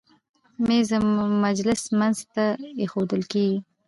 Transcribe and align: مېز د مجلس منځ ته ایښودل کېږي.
مېز 0.67 0.87
د 0.93 0.95
مجلس 1.45 1.81
منځ 1.99 2.17
ته 2.33 2.45
ایښودل 2.81 3.21
کېږي. 3.31 3.59